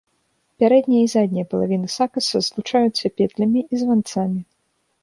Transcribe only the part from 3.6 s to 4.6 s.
і званцамі.